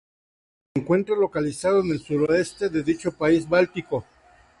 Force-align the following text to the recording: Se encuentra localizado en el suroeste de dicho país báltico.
Se 0.73 0.81
encuentra 0.81 1.15
localizado 1.15 1.81
en 1.81 1.91
el 1.91 1.99
suroeste 1.99 2.69
de 2.69 2.81
dicho 2.81 3.11
país 3.11 3.47
báltico. 3.47 4.03